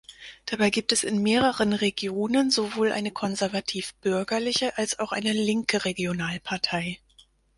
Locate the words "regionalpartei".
5.85-6.99